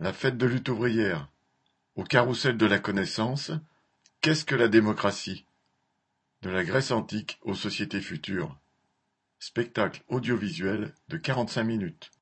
La 0.00 0.12
fête 0.12 0.38
de 0.38 0.46
lutte 0.46 0.68
ouvrière. 0.68 1.28
Au 1.96 2.04
carrousel 2.04 2.56
de 2.56 2.66
la 2.66 2.78
connaissance, 2.78 3.50
qu'est-ce 4.20 4.44
que 4.44 4.54
la 4.54 4.68
démocratie? 4.68 5.44
De 6.42 6.50
la 6.50 6.62
Grèce 6.62 6.92
antique 6.92 7.40
aux 7.42 7.56
sociétés 7.56 8.00
futures. 8.00 8.56
Spectacle 9.40 10.04
audiovisuel 10.06 10.94
de 11.08 11.16
quarante-cinq 11.16 11.64
minutes. 11.64 12.12